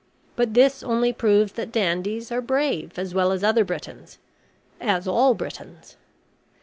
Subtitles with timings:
[0.35, 4.17] But this only proves that dandies are brave as well as other Britons
[4.79, 5.95] as all Britons.